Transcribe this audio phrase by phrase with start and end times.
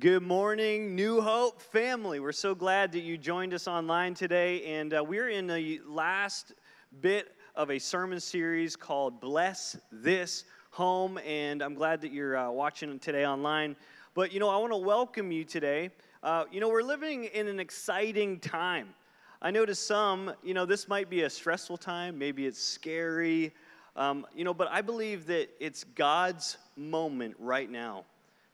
[0.00, 2.18] Good morning, New Hope family.
[2.18, 4.64] We're so glad that you joined us online today.
[4.64, 6.52] And uh, we're in the last
[7.00, 11.20] bit of a sermon series called Bless This Home.
[11.24, 13.76] And I'm glad that you're uh, watching today online.
[14.14, 15.90] But, you know, I want to welcome you today.
[16.24, 18.88] Uh, you know, we're living in an exciting time.
[19.40, 23.54] I know to some, you know, this might be a stressful time, maybe it's scary,
[23.94, 28.04] um, you know, but I believe that it's God's moment right now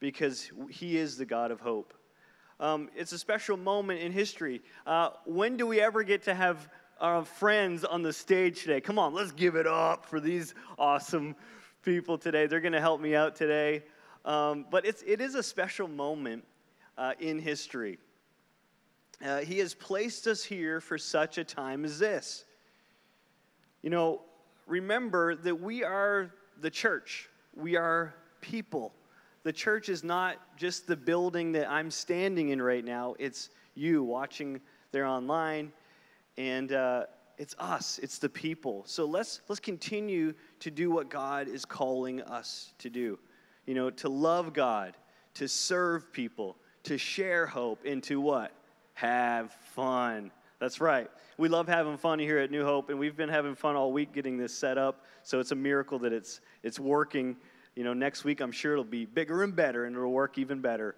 [0.01, 1.95] because He is the God of hope.
[2.59, 4.61] Um, it's a special moment in history.
[4.87, 6.69] Uh, when do we ever get to have
[7.01, 8.81] our friends on the stage today?
[8.83, 11.35] Come on, let's give it up for these awesome
[11.83, 12.47] people today.
[12.47, 13.83] They're going to help me out today.
[14.27, 16.45] Um, but it's, it is a special moment
[16.99, 17.99] uh, in history.
[19.25, 22.45] Uh, he has placed us here for such a time as this.
[23.81, 24.21] You know,
[24.67, 26.31] remember that we are
[26.61, 28.93] the church, we are people
[29.43, 34.03] the church is not just the building that I'm standing in right now, it's you
[34.03, 34.61] watching
[34.93, 35.73] there online,
[36.37, 37.05] and uh,
[37.39, 38.83] it's us, it's the people.
[38.87, 43.19] So let's, let's continue to do what God is calling us to do.
[43.67, 44.97] You know, to love God,
[45.35, 48.53] to serve people, to share hope, and to what?
[48.95, 50.33] Have fun.
[50.59, 51.11] That's right.
[51.39, 54.13] We love having fun here at New Hope, and we've been having fun all week
[54.13, 55.07] getting this set up.
[55.23, 57.37] So it's a miracle that it's, it's working
[57.75, 60.61] you know, next week I'm sure it'll be bigger and better and it'll work even
[60.61, 60.97] better.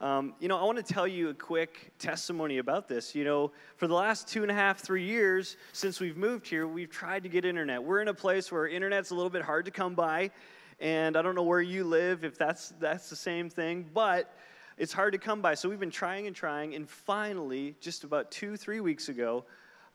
[0.00, 3.14] Um, you know, I want to tell you a quick testimony about this.
[3.14, 6.66] You know, for the last two and a half, three years since we've moved here,
[6.66, 7.82] we've tried to get internet.
[7.82, 10.32] We're in a place where internet's a little bit hard to come by,
[10.80, 14.34] and I don't know where you live if that's that's the same thing, but
[14.76, 15.54] it's hard to come by.
[15.54, 19.44] So we've been trying and trying, and finally, just about two, three weeks ago,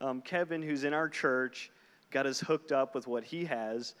[0.00, 1.70] um, Kevin, who's in our church,
[2.10, 3.94] got us hooked up with what he has,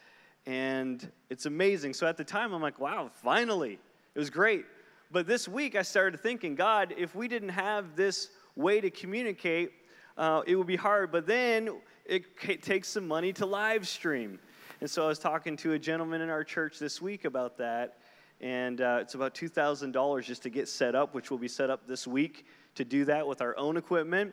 [0.48, 1.92] and it's amazing.
[1.92, 3.78] So at the time, I'm like, wow, finally.
[4.14, 4.64] It was great.
[5.12, 9.72] But this week, I started thinking, God, if we didn't have this way to communicate,
[10.16, 11.12] uh, it would be hard.
[11.12, 11.68] But then
[12.06, 14.38] it takes some money to live stream.
[14.80, 17.98] And so I was talking to a gentleman in our church this week about that.
[18.40, 21.86] And uh, it's about $2,000 just to get set up, which will be set up
[21.86, 24.32] this week to do that with our own equipment.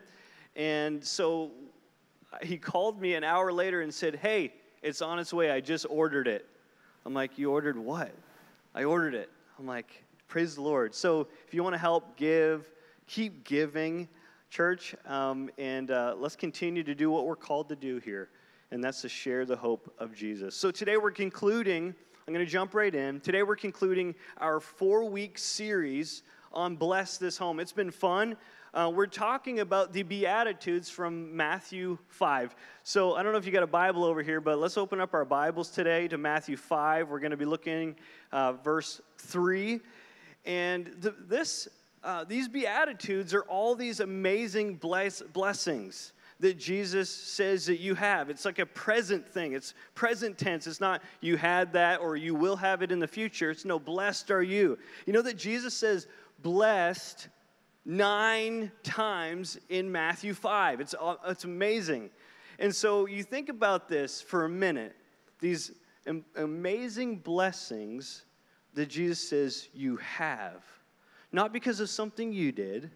[0.54, 1.50] And so
[2.42, 4.54] he called me an hour later and said, Hey,
[4.86, 5.50] it's on its way.
[5.50, 6.46] I just ordered it.
[7.04, 8.12] I'm like, You ordered what?
[8.74, 9.28] I ordered it.
[9.58, 10.94] I'm like, Praise the Lord.
[10.94, 12.70] So if you want to help give,
[13.06, 14.08] keep giving,
[14.48, 18.28] church, um, and uh, let's continue to do what we're called to do here,
[18.70, 20.54] and that's to share the hope of Jesus.
[20.56, 21.94] So today we're concluding,
[22.26, 23.20] I'm going to jump right in.
[23.20, 26.22] Today we're concluding our four week series
[26.56, 27.60] on Bless This Home.
[27.60, 28.34] It's been fun.
[28.72, 32.56] Uh, we're talking about the Beatitudes from Matthew 5.
[32.82, 35.12] So I don't know if you got a Bible over here, but let's open up
[35.12, 37.10] our Bibles today to Matthew 5.
[37.10, 37.94] We're going to be looking
[38.32, 39.80] uh, verse 3.
[40.46, 41.68] And th- this,
[42.02, 48.28] uh, these Beatitudes are all these amazing bless- blessings that Jesus says that you have.
[48.28, 49.54] It's like a present thing.
[49.54, 50.66] It's present tense.
[50.66, 53.50] It's not you had that or you will have it in the future.
[53.50, 54.78] It's no, blessed are you.
[55.06, 56.06] You know that Jesus says,
[56.42, 57.28] blessed
[57.84, 60.80] nine times in Matthew 5.
[60.80, 60.94] It's,
[61.26, 62.10] it's amazing.
[62.58, 64.96] And so you think about this for a minute
[65.38, 65.72] these
[66.36, 68.24] amazing blessings
[68.74, 70.64] that Jesus says you have.
[71.30, 72.90] Not because of something you did,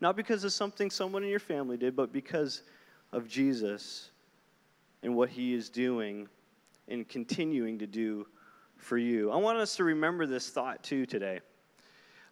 [0.00, 2.62] not because of something someone in your family did, but because
[3.12, 4.10] of Jesus
[5.02, 6.28] and what he is doing
[6.88, 8.26] and continuing to do
[8.76, 9.30] for you.
[9.30, 11.40] I want us to remember this thought too today.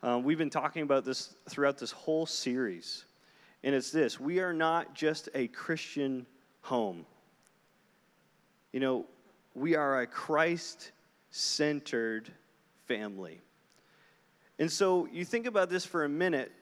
[0.04, 3.06] Um, we've been talking about this throughout this whole series,
[3.62, 6.26] and it's this we are not just a Christian
[6.60, 7.06] home.
[8.70, 9.06] You know,
[9.54, 10.93] we are a Christ
[11.31, 12.31] centered
[12.87, 13.41] family.
[14.59, 16.53] And so you think about this for a minute.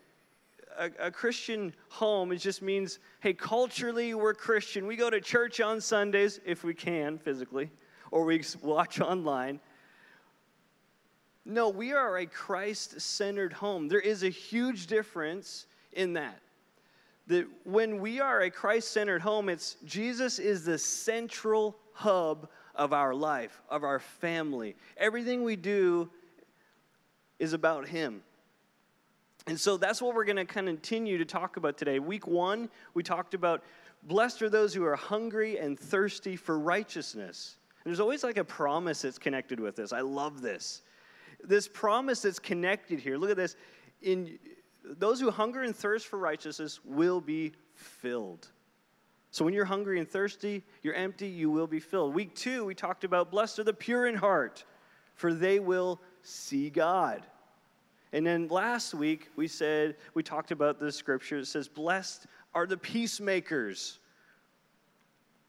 [0.78, 4.86] A, a, Christian home, it just means, hey, culturally, we're Christian.
[4.86, 7.70] We go to church on Sundays, if we can physically,
[8.12, 9.58] or we watch online.
[11.44, 13.88] No, we are a Christ centered home.
[13.88, 16.40] There is a huge difference in that.
[17.26, 22.92] That when we are a Christ centered home, it's Jesus is the central hub of
[22.92, 24.76] our life, of our family.
[24.96, 26.10] Everything we do
[27.38, 28.22] is about Him.
[29.48, 31.98] And so that's what we're going to continue to talk about today.
[31.98, 33.64] Week one, we talked about
[34.04, 37.56] blessed are those who are hungry and thirsty for righteousness.
[37.84, 39.92] And there's always like a promise that's connected with this.
[39.92, 40.82] I love this
[41.44, 43.16] this promise that's connected here.
[43.16, 43.56] Look at this.
[44.02, 44.38] In
[44.84, 48.48] those who hunger and thirst for righteousness will be filled.
[49.30, 52.14] So when you're hungry and thirsty, you're empty, you will be filled.
[52.14, 54.64] Week two, we talked about blessed are the pure in heart,
[55.14, 57.24] for they will see God.
[58.12, 61.38] And then last week we said, we talked about the scripture.
[61.38, 64.00] It says, Blessed are the peacemakers,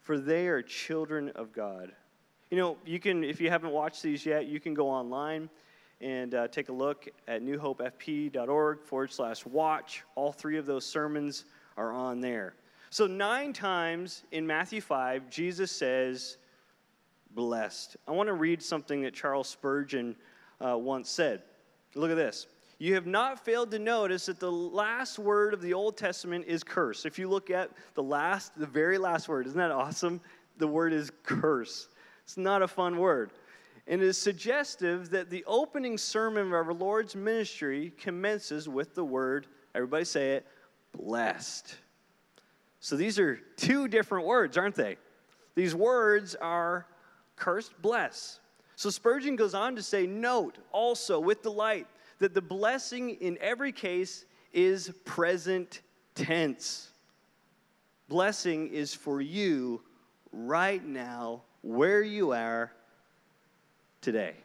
[0.01, 1.91] for they are children of God.
[2.49, 5.49] You know, you can, if you haven't watched these yet, you can go online
[6.03, 10.03] and uh, take a look at newhopefp.org forward slash watch.
[10.15, 11.45] All three of those sermons
[11.77, 12.55] are on there.
[12.89, 16.37] So, nine times in Matthew 5, Jesus says,
[17.31, 17.97] blessed.
[18.07, 20.15] I want to read something that Charles Spurgeon
[20.63, 21.41] uh, once said.
[21.95, 22.47] Look at this.
[22.79, 26.63] You have not failed to notice that the last word of the Old Testament is
[26.63, 27.05] curse.
[27.05, 30.19] If you look at the last, the very last word, isn't that awesome?
[30.57, 31.87] The word is curse.
[32.25, 33.31] It's not a fun word.
[33.87, 39.03] And it is suggestive that the opening sermon of our Lord's ministry commences with the
[39.03, 40.47] word, everybody say it,
[40.93, 41.75] blessed.
[42.79, 44.97] So these are two different words, aren't they?
[45.55, 46.87] These words are
[47.35, 48.39] cursed, bless.
[48.75, 51.87] So Spurgeon goes on to say, Note also with delight
[52.19, 55.81] that the blessing in every case is present
[56.15, 56.89] tense.
[58.07, 59.81] Blessing is for you
[60.31, 62.71] right now, where you are
[64.03, 64.35] today.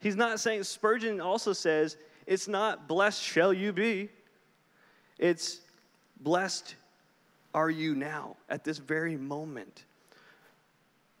[0.00, 4.10] He's not saying, Spurgeon also says, it's not blessed shall you be,
[5.18, 5.60] it's
[6.20, 6.74] blessed
[7.54, 9.84] are you now at this very moment.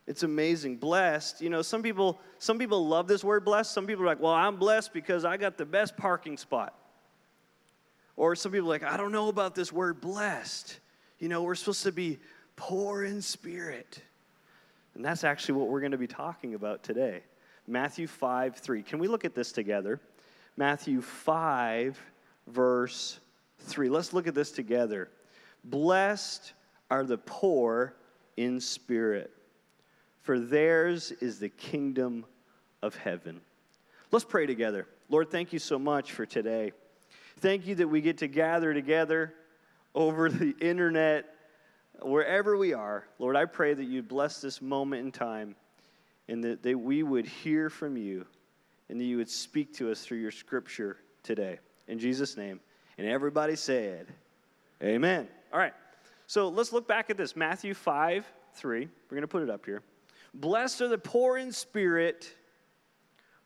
[0.06, 0.76] It's amazing.
[0.76, 3.72] Blessed, you know, some people some people love this word blessed.
[3.72, 6.74] Some people are like, "Well, I'm blessed because I got the best parking spot."
[8.16, 10.78] Or some people are like, "I don't know about this word blessed."
[11.18, 12.18] You know, we're supposed to be
[12.56, 14.02] poor in spirit.
[14.98, 17.22] And that's actually what we're going to be talking about today.
[17.66, 18.82] Matthew 5 3.
[18.82, 19.98] Can we look at this together?
[20.58, 21.98] Matthew 5,
[22.48, 23.18] verse
[23.60, 23.88] 3.
[23.88, 25.08] Let's look at this together.
[25.64, 26.52] Blessed
[26.90, 27.94] are the poor
[28.36, 29.32] in spirit
[30.28, 32.26] for theirs is the kingdom
[32.82, 33.40] of heaven.
[34.12, 34.86] Let's pray together.
[35.08, 36.72] Lord, thank you so much for today.
[37.38, 39.32] Thank you that we get to gather together
[39.94, 41.34] over the internet,
[42.02, 43.04] wherever we are.
[43.18, 45.54] Lord, I pray that you bless this moment in time
[46.28, 48.26] and that, that we would hear from you
[48.88, 51.58] and that you would speak to us through your scripture today.
[51.88, 52.60] In Jesus' name.
[52.96, 54.06] And everybody said,
[54.82, 55.28] Amen.
[55.52, 55.74] All right.
[56.26, 58.80] So let's look back at this Matthew 5 3.
[58.80, 59.82] We're going to put it up here.
[60.34, 62.34] Blessed are the poor in spirit,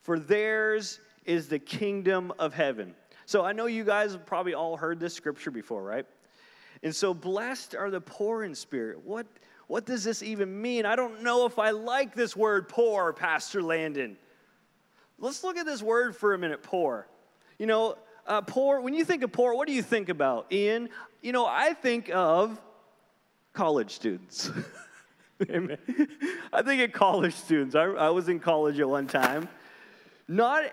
[0.01, 2.95] for theirs is the kingdom of heaven.
[3.27, 6.07] So I know you guys have probably all heard this scripture before, right?
[6.83, 9.05] And so, blessed are the poor in spirit.
[9.05, 9.27] What,
[9.69, 10.85] what does this even mean?
[10.85, 14.17] I don't know if I like this word poor, Pastor Landon.
[15.19, 17.07] Let's look at this word for a minute poor.
[17.59, 17.97] You know,
[18.27, 20.53] uh, poor, when you think of poor, what do you think about?
[20.53, 20.89] Ian,
[21.21, 22.61] you know, I think of
[23.53, 24.51] college students.
[25.41, 27.75] I think of college students.
[27.75, 29.49] I, I was in college at one time.
[30.29, 30.65] Not,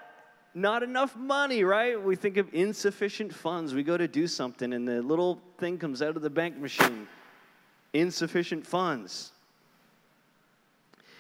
[0.62, 2.02] not enough money, right?
[2.02, 3.74] We think of insufficient funds.
[3.74, 7.08] We go to do something, and the little thing comes out of the bank machine
[7.94, 9.32] insufficient funds.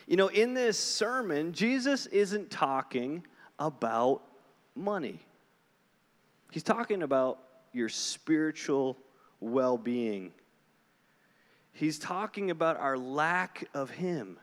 [0.08, 3.26] You know, in this sermon, Jesus isn't talking
[3.58, 4.22] about
[4.76, 5.20] money,
[6.52, 7.40] he's talking about
[7.74, 8.98] your spiritual
[9.40, 10.32] well being.
[11.74, 14.38] He's talking about our lack of Him,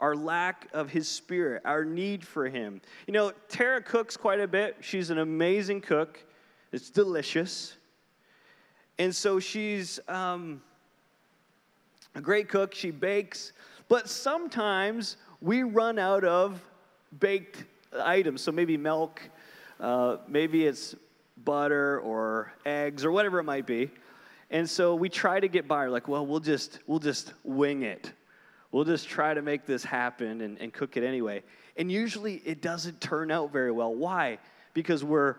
[0.00, 2.80] our lack of His Spirit, our need for Him.
[3.06, 4.76] You know, Tara cooks quite a bit.
[4.80, 6.22] She's an amazing cook,
[6.72, 7.76] it's delicious.
[8.98, 10.62] And so she's um,
[12.14, 12.74] a great cook.
[12.74, 13.52] She bakes.
[13.88, 16.60] But sometimes we run out of
[17.20, 17.64] baked
[18.02, 18.40] items.
[18.40, 19.20] So maybe milk,
[19.80, 20.94] uh, maybe it's
[21.44, 23.90] butter or eggs or whatever it might be.
[24.50, 25.84] And so we try to get by.
[25.84, 28.12] We're like, well, we'll just we'll just wing it.
[28.76, 31.44] We'll just try to make this happen and, and cook it anyway.
[31.78, 33.94] And usually it doesn't turn out very well.
[33.94, 34.36] Why?
[34.74, 35.36] Because we're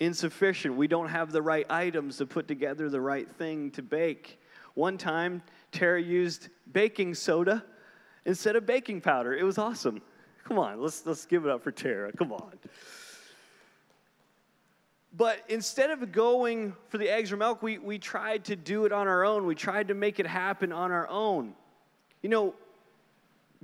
[0.00, 0.74] insufficient.
[0.74, 4.40] We don't have the right items to put together the right thing to bake.
[4.74, 7.64] One time, Tara used baking soda
[8.24, 9.32] instead of baking powder.
[9.32, 10.02] It was awesome.
[10.42, 12.10] Come on, let's, let's give it up for Tara.
[12.10, 12.54] Come on.
[15.16, 18.90] But instead of going for the eggs or milk, we, we tried to do it
[18.90, 19.46] on our own.
[19.46, 21.54] We tried to make it happen on our own.
[22.26, 22.54] You know,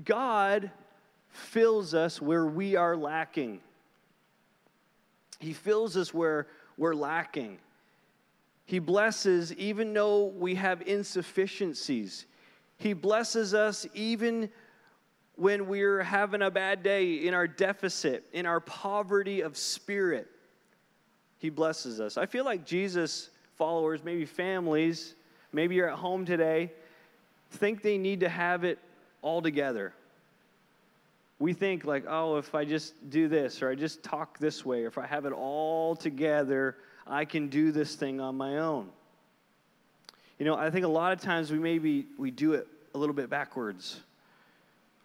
[0.05, 0.71] God
[1.31, 3.59] fills us where we are lacking.
[5.41, 7.59] He fills us where we're lacking.
[8.65, 12.27] He blesses even though we have insufficiencies.
[12.79, 14.49] He blesses us even
[15.35, 20.29] when we're having a bad day in our deficit, in our poverty of spirit
[21.37, 22.17] he blesses us.
[22.17, 25.17] I feel like Jesus followers, maybe families,
[25.53, 26.71] maybe you're at home today,
[27.53, 28.79] think they need to have it
[29.21, 29.93] all together.
[31.39, 34.85] we think like, oh, if I just do this or I just talk this way
[34.85, 38.89] or if I have it all together, I can do this thing on my own.
[40.39, 43.15] You know, I think a lot of times we maybe we do it a little
[43.15, 44.01] bit backwards.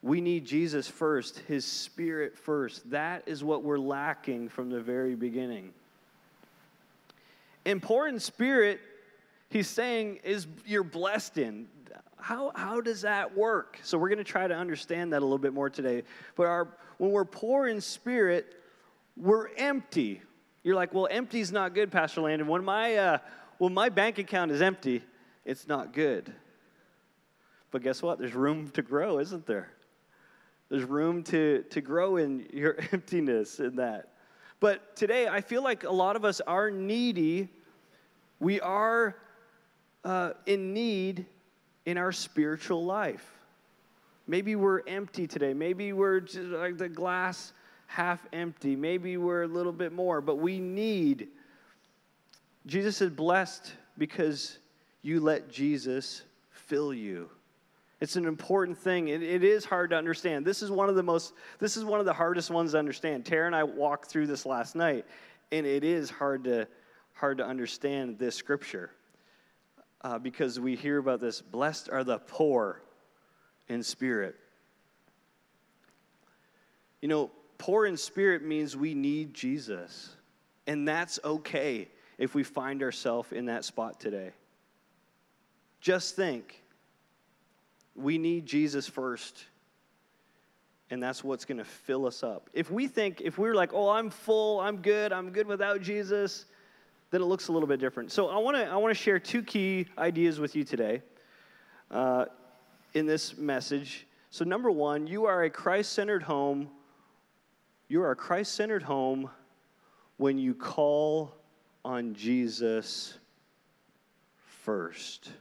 [0.04, 2.90] We need Jesus first, his spirit first.
[2.92, 5.74] That is what we're lacking from the very beginning.
[7.66, 8.80] Important spirit,
[9.50, 11.68] he's saying, is you're blessed in
[12.20, 13.80] how, how does that work?
[13.84, 16.04] So we're going to try to understand that a little bit more today.
[16.36, 18.56] But our, when we're poor in spirit,
[19.16, 20.22] we're empty.
[20.64, 22.48] You're like, well, empty is not good, Pastor Landon.
[22.48, 23.18] When my, uh,
[23.58, 25.04] when my bank account is empty,
[25.46, 26.34] it's not good.
[27.72, 28.20] But guess what?
[28.20, 29.72] There's room to grow, isn't there?
[30.70, 34.14] There's room to, to grow in your emptiness in that.
[34.60, 37.48] But today, I feel like a lot of us are needy.
[38.40, 39.16] We are
[40.04, 41.26] uh, in need
[41.88, 43.26] in our spiritual life.
[44.28, 45.54] Maybe we're empty today.
[45.54, 47.54] Maybe we're just like the glass
[47.88, 48.76] half empty.
[48.76, 51.30] Maybe we're a little bit more, but we need.
[52.66, 54.58] Jesus is blessed because
[55.02, 57.30] you let Jesus fill you.
[58.02, 59.08] It's an important thing.
[59.08, 60.46] It, it is hard to understand.
[60.46, 63.26] This is one of the most, this is one of the hardest ones to understand.
[63.26, 65.06] Tara and I walked through this last night,
[65.54, 66.68] and it is hard to,
[67.14, 68.92] hard to understand this scripture
[70.02, 71.42] uh, because we hear about this.
[71.42, 72.82] Blessed are the poor
[73.68, 74.36] in spirit.
[77.02, 80.10] You know, poor in spirit means we need Jesus.
[80.66, 81.88] And that's okay
[82.18, 84.32] if we find ourselves in that spot today.
[85.80, 86.62] Just think
[87.96, 89.46] we need Jesus first.
[90.90, 92.50] And that's what's going to fill us up.
[92.54, 96.46] If we think, if we're like, oh, I'm full, I'm good, I'm good without Jesus,
[97.12, 98.12] then it looks a little bit different.
[98.12, 101.02] So I want to I want to share two key ideas with you today
[101.92, 102.26] uh,
[102.94, 104.08] in this message.
[104.30, 106.70] So number one, you are a Christ-centered home.
[107.88, 109.30] You are a Christ-centered home
[110.18, 111.34] when you call
[111.86, 113.18] on Jesus
[114.64, 115.32] first.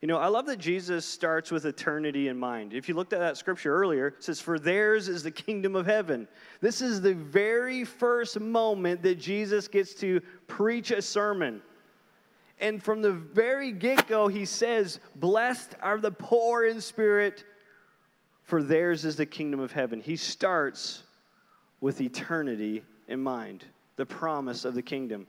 [0.00, 2.72] You know, I love that Jesus starts with eternity in mind.
[2.72, 5.84] If you looked at that scripture earlier, it says, For theirs is the kingdom of
[5.84, 6.26] heaven.
[6.62, 11.60] This is the very first moment that Jesus gets to preach a sermon.
[12.60, 17.44] And from the very get go, he says, Blessed are the poor in spirit,
[18.42, 20.00] for theirs is the kingdom of heaven.
[20.00, 21.02] He starts
[21.82, 23.66] with eternity in mind,
[23.96, 25.26] the promise of the kingdom.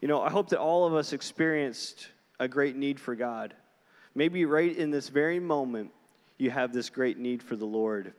[0.00, 3.54] You know, I hope that all of us experienced a great need for God.
[4.14, 5.90] Maybe right in this very moment,
[6.38, 8.12] you have this great need for the Lord.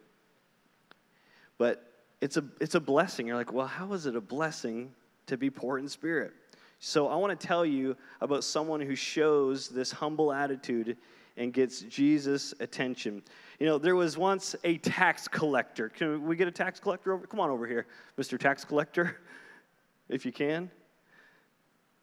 [1.57, 3.27] But it's a, it's a blessing.
[3.27, 4.93] You're like, well, how is it a blessing
[5.27, 6.33] to be poor in spirit?
[6.79, 10.97] So I want to tell you about someone who shows this humble attitude
[11.37, 13.21] and gets Jesus' attention.
[13.59, 15.89] You know, there was once a tax collector.
[15.89, 17.27] Can we get a tax collector over?
[17.27, 17.87] Come on over here,
[18.17, 18.39] Mr.
[18.39, 19.17] Tax Collector,
[20.09, 20.69] if you can.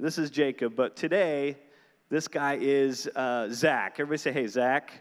[0.00, 1.56] This is Jacob, but today
[2.12, 3.94] this guy is uh, Zach.
[3.94, 4.92] Everybody say, hey, Zach.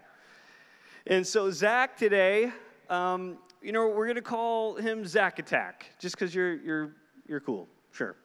[1.06, 2.54] And so, Zach today,
[2.90, 6.96] um, you know, we're going to call him Zach Attack just because you're, you're,
[7.28, 7.68] you're cool.
[7.92, 8.16] Sure.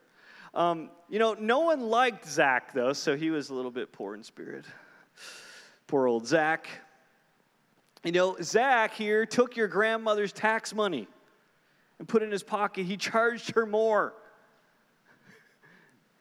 [0.53, 4.15] Um, you know, no one liked Zach, though, so he was a little bit poor
[4.15, 4.63] in spirit.
[5.87, 6.69] Poor old Zach.
[8.05, 11.09] You know, Zach here took your grandmother's tax money
[11.99, 12.85] and put it in his pocket.
[12.85, 14.13] He charged her more.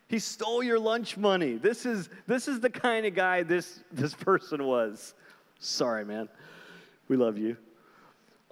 [0.08, 1.54] He stole your lunch money.
[1.54, 5.14] This is, this is the kind of guy this, this person was.
[5.58, 6.28] Sorry, man.
[7.08, 7.56] We love you.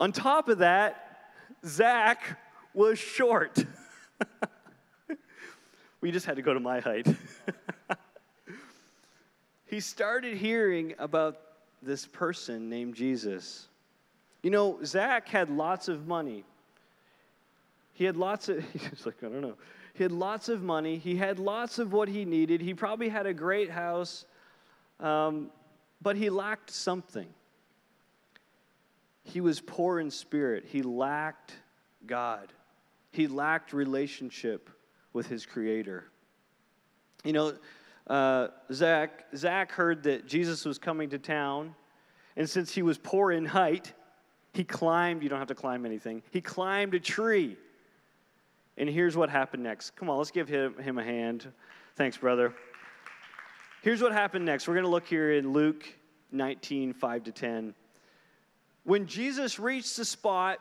[0.01, 1.21] On top of that,
[1.65, 2.39] Zach
[2.73, 3.65] was short.
[6.01, 7.07] we just had to go to my height.
[9.67, 11.41] he started hearing about
[11.83, 13.69] this person named Jesus.
[14.43, 16.45] You know, Zach had lots of money.
[17.93, 19.55] He had lots of, he's like, I don't know.
[19.95, 20.99] He had lots of money.
[20.99, 22.61] He had lots of what he needed.
[22.61, 24.27] He probably had a great house,
[24.99, 25.51] um,
[26.03, 27.29] but he lacked something.
[29.23, 30.65] He was poor in spirit.
[30.67, 31.55] He lacked
[32.07, 32.53] God.
[33.13, 34.69] He lacked relationship
[35.13, 36.05] with his Creator.
[37.23, 37.55] You know,
[38.09, 41.75] uh, Zach, Zach heard that Jesus was coming to town,
[42.37, 43.93] and since he was poor in height,
[44.53, 47.57] he climbed, you don't have to climb anything, he climbed a tree
[48.77, 49.97] and here's what happened next.
[49.97, 51.51] Come on, let's give him, him a hand.
[51.97, 52.55] Thanks, brother.
[53.83, 54.67] Here's what happened next.
[54.67, 55.85] We're going to look here in Luke
[56.33, 57.75] 19, 5 to 10.
[58.85, 60.59] When Jesus reached the spot,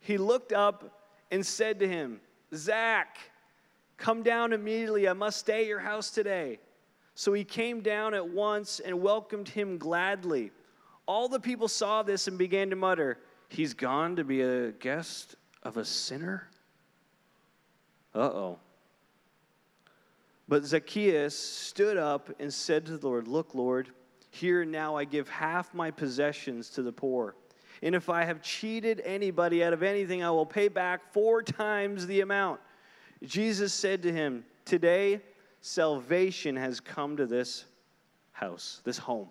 [0.00, 2.20] he looked up and said to him,
[2.54, 3.18] Zach,
[3.96, 5.08] come down immediately.
[5.08, 6.58] I must stay at your house today.
[7.14, 10.52] So he came down at once and welcomed him gladly.
[11.06, 15.36] All the people saw this and began to mutter, He's gone to be a guest
[15.62, 16.48] of a sinner?
[18.18, 18.58] Uh oh.
[20.48, 23.90] But Zacchaeus stood up and said to the Lord, Look, Lord,
[24.30, 27.36] here now I give half my possessions to the poor.
[27.80, 32.08] And if I have cheated anybody out of anything, I will pay back four times
[32.08, 32.60] the amount.
[33.22, 35.20] Jesus said to him, Today
[35.60, 37.66] salvation has come to this
[38.32, 39.28] house, this home,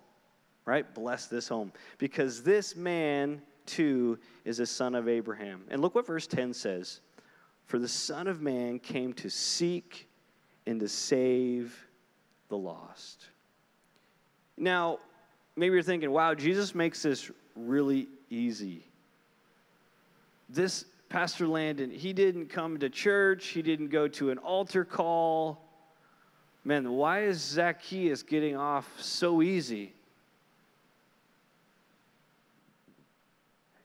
[0.64, 0.94] right?
[0.94, 1.72] Bless this home.
[1.98, 5.64] Because this man too is a son of Abraham.
[5.68, 7.00] And look what verse 10 says
[7.68, 10.08] For the Son of Man came to seek
[10.66, 11.86] and to save
[12.48, 13.26] the lost.
[14.56, 15.00] Now,
[15.54, 18.84] maybe you're thinking, wow, Jesus makes this really easy.
[20.48, 25.62] This Pastor Landon, he didn't come to church, he didn't go to an altar call.
[26.64, 29.92] Man, why is Zacchaeus getting off so easy?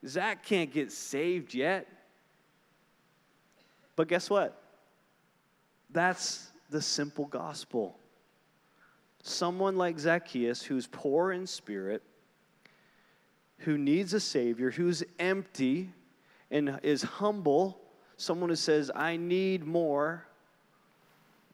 [0.07, 1.87] Zach can't get saved yet.
[3.95, 4.59] But guess what?
[5.91, 7.97] That's the simple gospel.
[9.21, 12.01] Someone like Zacchaeus, who's poor in spirit,
[13.59, 15.89] who needs a Savior, who's empty
[16.51, 17.79] and is humble,
[18.17, 20.25] someone who says, I need more,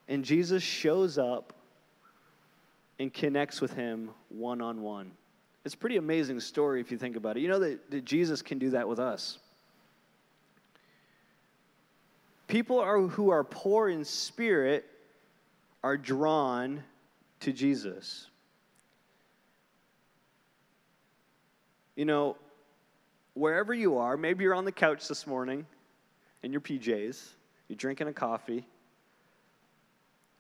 [0.08, 1.53] and Jesus shows up
[2.98, 5.12] and connects with him one on one.
[5.63, 7.41] It's a pretty amazing story if you think about it.
[7.41, 9.38] You know that, that Jesus can do that with us.
[12.50, 14.84] People are, who are poor in spirit
[15.84, 16.84] are drawn
[17.41, 18.25] to Jesus.
[21.96, 22.38] You know,
[23.36, 25.68] wherever you are, maybe you're on the couch this morning
[26.41, 27.34] in your PJs,
[27.68, 28.65] you're drinking a coffee.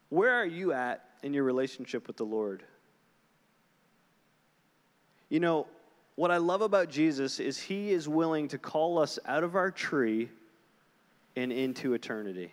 [0.09, 2.63] Where are you at in your relationship with the Lord?
[5.29, 5.67] You know,
[6.15, 9.69] what I love about Jesus is he is willing to call us out of our
[9.69, 10.29] tree
[11.39, 12.51] and into eternity.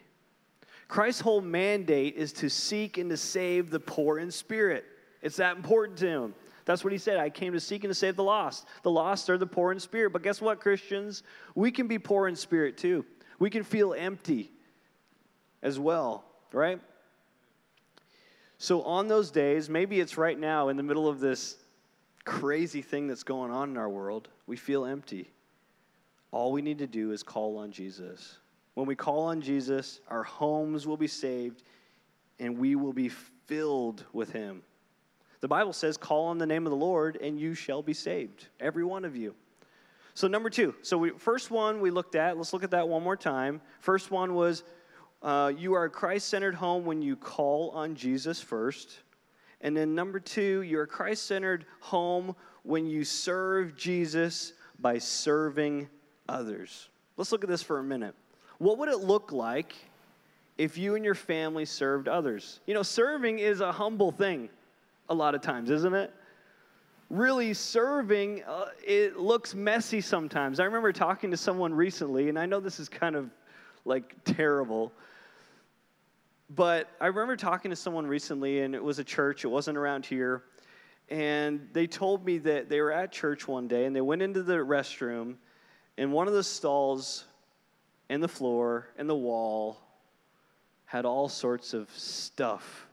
[0.89, 4.85] Christ's whole mandate is to seek and to save the poor in spirit.
[5.23, 6.35] It's that important to him.
[6.65, 7.19] That's what he said.
[7.19, 8.67] I came to seek and to save the lost.
[8.83, 10.13] The lost are the poor in spirit.
[10.13, 11.23] But guess what, Christians?
[11.55, 13.05] We can be poor in spirit too.
[13.39, 14.51] We can feel empty
[15.63, 16.81] as well, right?
[18.59, 21.57] So, on those days, maybe it's right now in the middle of this
[22.25, 25.31] crazy thing that's going on in our world, we feel empty.
[26.31, 28.39] All we need to do is call on Jesus.
[28.77, 31.63] When we call on Jesus, our homes will be saved
[32.39, 34.61] and we will be filled with Him.
[35.41, 38.49] The Bible says, Call on the name of the Lord and you shall be saved,
[38.61, 39.35] every one of you.
[40.13, 40.75] So, number two.
[40.83, 43.63] So, we, first one we looked at, let's look at that one more time.
[43.81, 44.63] First one was,
[45.23, 48.99] uh, You are a Christ centered home when you call on Jesus first.
[49.63, 55.89] And then number two, you're a Christ centered home when you serve Jesus by serving
[56.29, 56.91] others.
[57.17, 58.15] Let's look at this for a minute.
[58.59, 59.75] What would it look like
[60.57, 62.61] if you and your family served others?
[62.67, 64.49] You know, serving is a humble thing
[65.09, 66.13] a lot of times, isn't it?
[67.09, 70.59] Really, serving, uh, it looks messy sometimes.
[70.59, 73.31] I remember talking to someone recently, and I know this is kind of
[73.85, 74.93] like terrible,
[76.51, 80.05] but I remember talking to someone recently, and it was a church, it wasn't around
[80.05, 80.43] here.
[81.09, 84.43] And they told me that they were at church one day and they went into
[84.43, 85.37] the restroom,
[85.99, 87.27] and one of the stalls
[88.09, 89.79] and the floor and the wall
[90.85, 92.87] had all sorts of stuff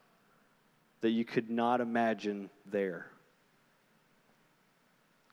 [1.01, 3.07] that you could not imagine there.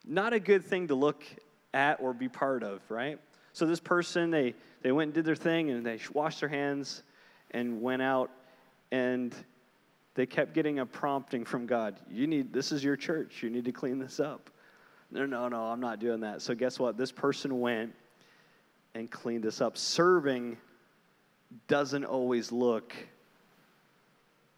[0.04, 1.24] Not a good thing to look
[1.72, 3.18] at or be part of, right?
[3.52, 7.02] So this person, they, they went and did their thing and they washed their hands
[7.52, 8.30] and went out
[8.90, 9.34] and
[10.14, 11.96] they kept getting a prompting from God.
[12.10, 13.42] You need this is your church.
[13.42, 14.50] You need to clean this up.
[15.10, 16.42] No, no, no, I'm not doing that.
[16.42, 16.96] So guess what?
[16.96, 17.94] This person went
[18.94, 19.76] and cleaned this up.
[19.76, 20.56] Serving
[21.68, 22.94] doesn't always look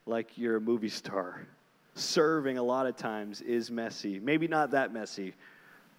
[0.07, 1.47] like you're a movie star.
[1.95, 4.18] Serving a lot of times is messy.
[4.18, 5.35] Maybe not that messy.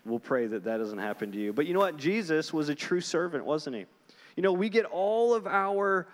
[0.06, 1.54] We'll pray that that doesn't happen to you.
[1.54, 1.98] But you know what?
[1.98, 3.86] Jesus was a true servant, wasn't he?
[4.36, 6.08] You know, we get all of our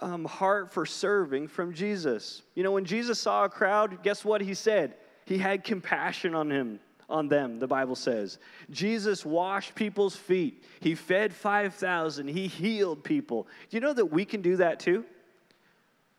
[0.00, 2.42] um, heart for serving from Jesus.
[2.54, 4.94] You know, when Jesus saw a crowd, guess what he said?
[5.24, 8.38] He had compassion on him on them, the Bible says.
[8.70, 10.62] Jesus washed people's feet.
[10.80, 12.28] He fed 5,000.
[12.28, 13.46] He healed people.
[13.68, 15.04] Do you know that we can do that too?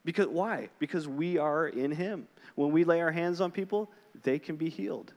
[0.04, 0.70] Because why?
[0.80, 2.28] Because we are in him.
[2.56, 3.90] When we lay our hands on people,
[4.24, 5.14] they can be healed.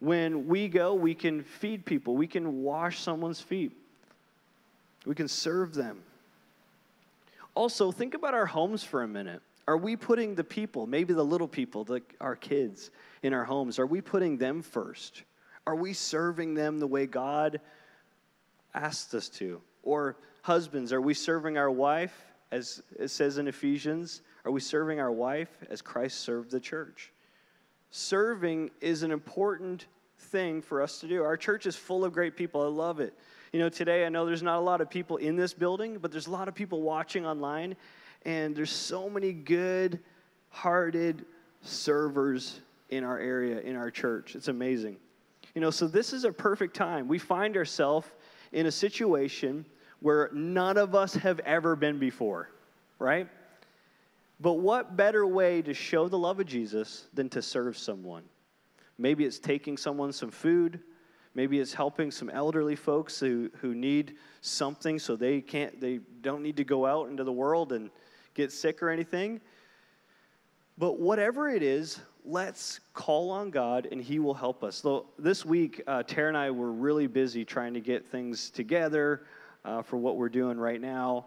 [0.00, 2.16] When we go, we can feed people.
[2.16, 3.72] We can wash someone's feet.
[5.06, 6.02] We can serve them.
[7.54, 9.42] Also, think about our homes for a minute.
[9.68, 12.90] Are we putting the people, maybe the little people, the, our kids
[13.22, 15.24] in our homes, are we putting them first?
[15.66, 17.60] Are we serving them the way God
[18.72, 19.60] asked us to?
[19.82, 22.14] Or husbands, are we serving our wife,
[22.50, 24.22] as it says in Ephesians?
[24.46, 27.12] Are we serving our wife as Christ served the church?
[27.90, 29.84] Serving is an important
[30.16, 31.22] thing for us to do.
[31.22, 32.62] Our church is full of great people.
[32.62, 33.12] I love it.
[33.52, 36.12] You know, today I know there's not a lot of people in this building, but
[36.12, 37.76] there's a lot of people watching online,
[38.26, 40.00] and there's so many good
[40.50, 41.24] hearted
[41.62, 44.36] servers in our area, in our church.
[44.36, 44.96] It's amazing.
[45.54, 47.08] You know, so this is a perfect time.
[47.08, 48.06] We find ourselves
[48.52, 49.64] in a situation
[50.00, 52.50] where none of us have ever been before,
[52.98, 53.28] right?
[54.40, 58.24] But what better way to show the love of Jesus than to serve someone?
[58.98, 60.80] Maybe it's taking someone some food.
[61.38, 66.42] Maybe it's helping some elderly folks who, who need something so they can't they don't
[66.42, 67.90] need to go out into the world and
[68.34, 69.40] get sick or anything.
[70.78, 74.78] But whatever it is, let's call on God and He will help us.
[74.78, 79.22] So this week, uh, Tara and I were really busy trying to get things together
[79.64, 81.26] uh, for what we're doing right now.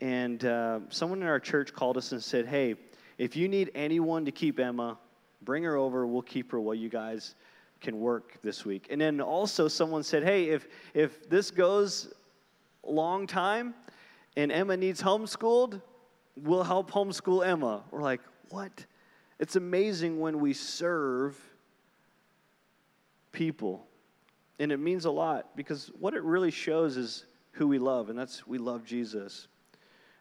[0.00, 2.76] And uh, someone in our church called us and said, Hey,
[3.18, 4.96] if you need anyone to keep Emma,
[5.42, 6.06] bring her over.
[6.06, 7.34] We'll keep her while you guys
[7.80, 8.86] can work this week.
[8.90, 12.12] And then also, someone said, Hey, if, if this goes
[12.84, 13.74] a long time
[14.36, 15.80] and Emma needs homeschooled,
[16.36, 17.84] we'll help homeschool Emma.
[17.90, 18.84] We're like, What?
[19.38, 21.40] It's amazing when we serve
[23.32, 23.86] people.
[24.58, 28.18] And it means a lot because what it really shows is who we love, and
[28.18, 29.48] that's we love Jesus.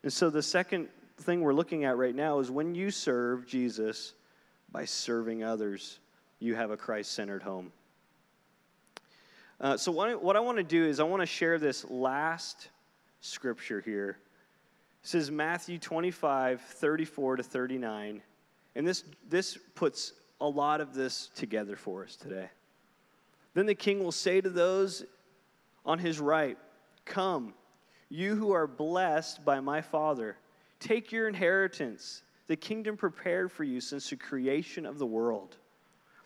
[0.04, 4.14] And so the second thing we're looking at right now is when you serve Jesus
[4.72, 6.00] by serving others,
[6.40, 7.72] you have a Christ centered home.
[9.62, 12.70] Uh, so, what, what I want to do is, I want to share this last
[13.22, 14.18] scripture here.
[15.04, 18.22] It says Matthew 25, 34 to 39.
[18.76, 22.50] And this, this puts a lot of this together for us today.
[23.54, 25.04] Then the king will say to those
[25.86, 26.58] on his right,
[27.06, 27.54] Come,
[28.10, 30.38] you who are blessed by my Father,
[30.80, 35.58] take your inheritance, the kingdom prepared for you since the creation of the world.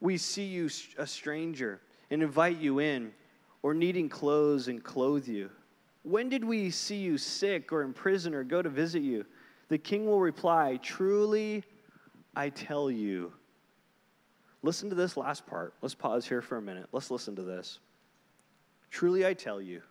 [0.00, 3.12] we see you a stranger and invite you in,
[3.62, 5.50] or needing clothes and clothe you?
[6.02, 9.26] When did we see you sick or in prison or go to visit you?
[9.68, 11.62] The king will reply, Truly,
[12.34, 13.32] I tell you.
[14.62, 15.74] Listen to this last part.
[15.82, 16.88] Let's pause here for a minute.
[16.92, 17.78] Let's listen to this.
[18.90, 19.82] Truly, I tell you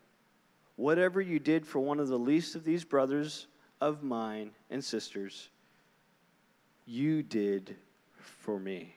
[0.80, 3.48] Whatever you did for one of the least of these brothers
[3.82, 5.50] of mine and sisters,
[6.86, 7.76] you did
[8.16, 8.96] for me.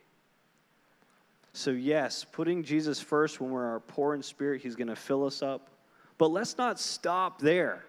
[1.54, 5.42] So, yes, putting Jesus first when we're poor in spirit, He's going to fill us
[5.42, 5.68] up.
[6.16, 7.84] But let's not stop there.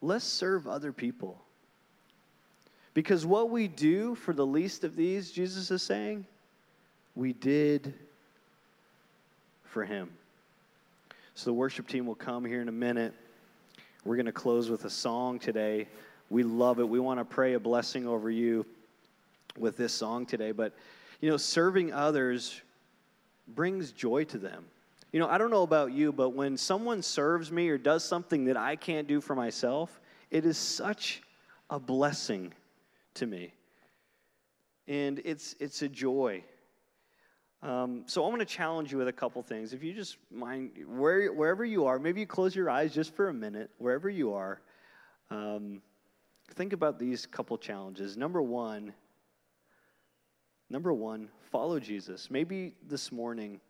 [0.00, 1.40] Let's serve other people.
[2.94, 6.24] Because what we do for the least of these, Jesus is saying,
[7.16, 7.94] we did
[9.64, 10.10] for Him.
[11.34, 13.14] So the worship team will come here in a minute.
[14.04, 15.88] We're going to close with a song today.
[16.30, 16.88] We love it.
[16.88, 18.64] We want to pray a blessing over you
[19.56, 20.52] with this song today.
[20.52, 20.72] But,
[21.20, 22.60] you know, serving others
[23.46, 24.64] brings joy to them.
[25.12, 28.44] You know, I don't know about you, but when someone serves me or does something
[28.44, 30.00] that I can't do for myself,
[30.30, 31.22] it is such
[31.70, 32.52] a blessing
[33.14, 33.52] to me.
[34.86, 36.44] And it's, it's a joy.
[37.62, 39.72] Um, so I'm going to challenge you with a couple things.
[39.72, 43.28] If you just mind, where, wherever you are, maybe you close your eyes just for
[43.28, 44.60] a minute, wherever you are,
[45.30, 45.82] um,
[46.54, 48.16] think about these couple challenges.
[48.16, 48.92] Number one,
[50.70, 52.30] number one, follow Jesus.
[52.30, 53.60] Maybe this morning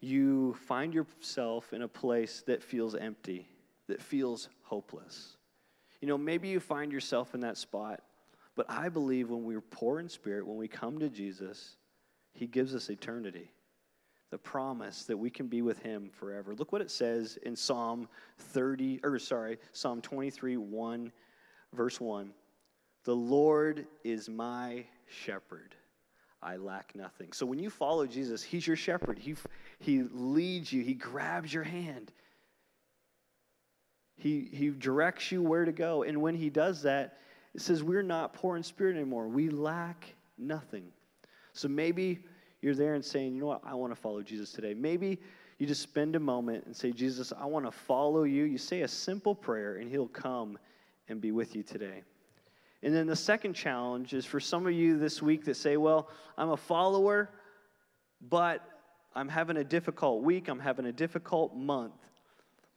[0.00, 3.48] you find yourself in a place that feels empty,
[3.88, 5.36] that feels hopeless.
[6.00, 8.00] You know, maybe you find yourself in that spot,
[8.54, 11.76] but I believe when we're poor in spirit, when we come to Jesus,
[12.38, 13.50] he gives us eternity,
[14.30, 16.54] the promise that we can be with Him forever.
[16.54, 21.12] Look what it says in Psalm 30, or sorry, Psalm 23, 1,
[21.72, 22.30] verse 1.
[23.04, 25.74] The Lord is my shepherd.
[26.42, 27.32] I lack nothing.
[27.32, 29.18] So when you follow Jesus, He's your shepherd.
[29.18, 29.34] He,
[29.80, 32.12] he leads you, He grabs your hand.
[34.16, 36.02] He, he directs you where to go.
[36.02, 37.18] And when He does that,
[37.54, 39.28] it says we're not poor in spirit anymore.
[39.28, 40.84] We lack nothing.
[41.52, 42.20] So maybe
[42.60, 44.74] you're there and saying, you know what, I want to follow Jesus today.
[44.74, 45.18] Maybe
[45.58, 48.44] you just spend a moment and say, Jesus, I want to follow you.
[48.44, 50.58] You say a simple prayer, and He'll come
[51.08, 52.02] and be with you today.
[52.82, 56.08] And then the second challenge is for some of you this week that say, well,
[56.36, 57.30] I'm a follower,
[58.20, 58.62] but
[59.14, 61.94] I'm having a difficult week, I'm having a difficult month.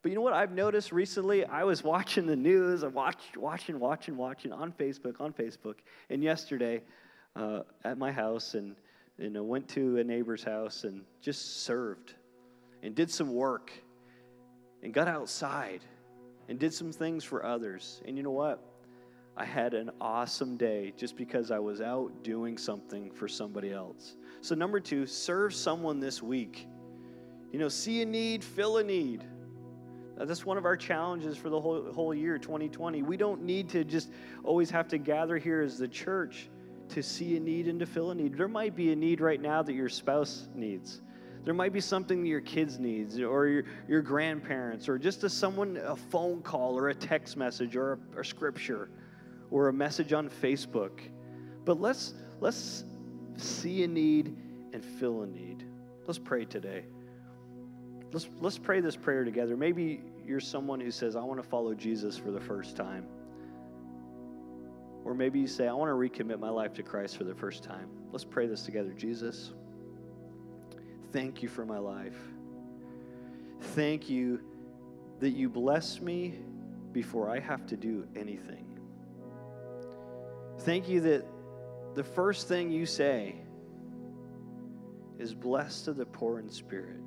[0.01, 1.45] But you know what I've noticed recently?
[1.45, 5.75] I was watching the news, I watched, watching, watching, watching on Facebook, on Facebook,
[6.09, 6.81] and yesterday
[7.35, 8.75] uh, at my house, and
[9.19, 12.15] you know, went to a neighbor's house and just served,
[12.81, 13.71] and did some work,
[14.81, 15.81] and got outside,
[16.49, 18.01] and did some things for others.
[18.07, 18.70] And you know what?
[19.37, 24.17] I had an awesome day just because I was out doing something for somebody else.
[24.41, 26.67] So, number two, serve someone this week.
[27.51, 29.23] You know, see a need, fill a need.
[30.17, 33.01] That's one of our challenges for the whole, whole year, 2020.
[33.03, 34.11] We don't need to just
[34.43, 36.49] always have to gather here as the church
[36.89, 38.37] to see a need and to fill a need.
[38.37, 41.01] There might be a need right now that your spouse needs.
[41.43, 45.29] There might be something that your kids needs or your, your grandparents or just a
[45.29, 48.89] someone a phone call or a text message or a, a scripture
[49.51, 50.91] or a message on Facebook.
[51.65, 52.85] But let's let's
[53.37, 54.35] see a need
[54.73, 55.63] and fill a need.
[56.07, 56.85] Let's pray today.
[58.11, 59.55] Let's let's pray this prayer together.
[59.55, 63.05] Maybe you're someone who says, I want to follow Jesus for the first time.
[65.03, 67.63] Or maybe you say, I want to recommit my life to Christ for the first
[67.63, 67.89] time.
[68.11, 68.93] Let's pray this together.
[68.93, 69.51] Jesus,
[71.11, 72.17] thank you for my life.
[73.59, 74.41] Thank you
[75.19, 76.35] that you bless me
[76.93, 78.65] before I have to do anything.
[80.59, 81.25] Thank you that
[81.95, 83.35] the first thing you say
[85.19, 87.01] is blessed are the poor in spirit,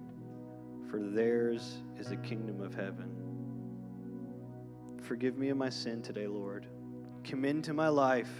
[0.90, 3.10] for theirs is the kingdom of heaven.
[5.02, 6.66] Forgive me of my sin today, Lord.
[7.28, 8.30] Come into my life.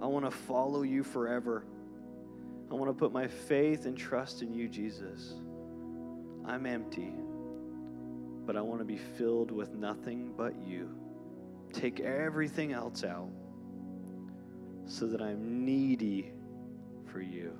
[0.00, 1.64] I want to follow you forever.
[2.70, 5.34] I want to put my faith and trust in you, Jesus.
[6.44, 7.12] I'm empty,
[8.46, 10.88] but I want to be filled with nothing but you.
[11.72, 13.30] Take everything else out
[14.86, 16.32] so that I'm needy
[17.06, 17.56] for you.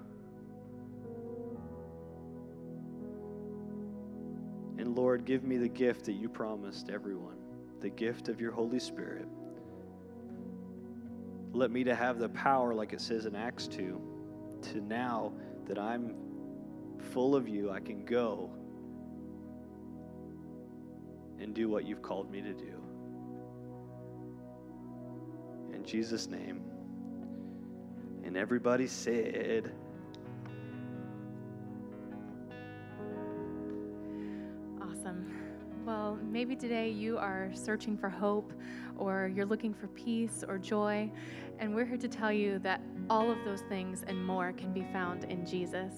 [4.78, 7.36] And Lord, give me the gift that you promised everyone
[7.80, 9.26] the gift of your Holy Spirit.
[11.52, 14.00] Let me to have the power, like it says in Acts 2,
[14.62, 15.32] to now
[15.66, 16.14] that I'm
[17.10, 18.50] full of you, I can go
[21.40, 22.80] and do what you've called me to do.
[25.74, 26.62] In Jesus' name.
[28.24, 29.72] And everybody said,
[34.80, 35.26] Awesome.
[35.84, 38.52] Well, maybe today you are searching for hope
[38.96, 41.10] or you're looking for peace or joy.
[41.58, 42.80] And we're here to tell you that
[43.12, 45.92] all of those things and more can be found in Jesus.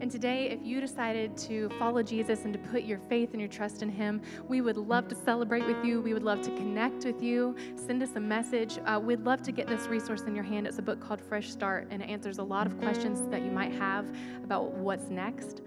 [0.00, 3.50] And today, if you decided to follow Jesus and to put your faith and your
[3.50, 6.00] trust in Him, we would love to celebrate with you.
[6.00, 7.54] We would love to connect with you.
[7.76, 8.78] Send us a message.
[8.86, 10.66] Uh, we'd love to get this resource in your hand.
[10.66, 13.50] It's a book called Fresh Start, and it answers a lot of questions that you
[13.50, 14.08] might have
[14.42, 15.60] about what's next.